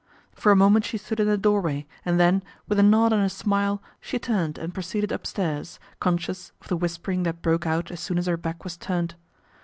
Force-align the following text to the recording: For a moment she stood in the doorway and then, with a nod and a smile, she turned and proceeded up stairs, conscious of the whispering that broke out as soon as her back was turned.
For 0.33 0.51
a 0.51 0.55
moment 0.55 0.83
she 0.83 0.97
stood 0.97 1.19
in 1.19 1.27
the 1.27 1.37
doorway 1.37 1.85
and 2.03 2.19
then, 2.19 2.41
with 2.67 2.79
a 2.79 2.81
nod 2.81 3.13
and 3.13 3.21
a 3.21 3.29
smile, 3.29 3.83
she 3.99 4.17
turned 4.17 4.57
and 4.57 4.73
proceeded 4.73 5.13
up 5.13 5.27
stairs, 5.27 5.79
conscious 5.99 6.51
of 6.59 6.69
the 6.69 6.77
whispering 6.77 7.21
that 7.21 7.43
broke 7.43 7.67
out 7.67 7.91
as 7.91 7.99
soon 7.99 8.17
as 8.17 8.25
her 8.25 8.35
back 8.35 8.63
was 8.63 8.77
turned. 8.77 9.13